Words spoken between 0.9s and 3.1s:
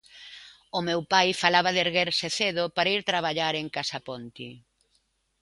pai falaba de erguerse cedo para ir a